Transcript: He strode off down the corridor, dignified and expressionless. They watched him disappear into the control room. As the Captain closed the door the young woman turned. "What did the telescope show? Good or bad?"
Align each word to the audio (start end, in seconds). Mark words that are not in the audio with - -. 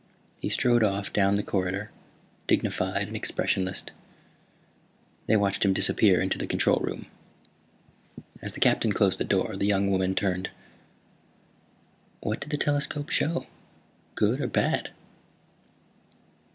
He 0.39 0.49
strode 0.49 0.83
off 0.83 1.13
down 1.13 1.35
the 1.35 1.43
corridor, 1.43 1.91
dignified 2.47 3.05
and 3.07 3.15
expressionless. 3.15 3.83
They 5.27 5.37
watched 5.37 5.63
him 5.63 5.73
disappear 5.73 6.19
into 6.19 6.39
the 6.39 6.47
control 6.47 6.77
room. 6.79 7.05
As 8.41 8.53
the 8.53 8.59
Captain 8.61 8.93
closed 8.93 9.19
the 9.19 9.23
door 9.23 9.55
the 9.55 9.67
young 9.67 9.91
woman 9.91 10.15
turned. 10.15 10.49
"What 12.21 12.39
did 12.39 12.49
the 12.49 12.57
telescope 12.57 13.09
show? 13.11 13.45
Good 14.15 14.41
or 14.41 14.47
bad?" 14.47 14.89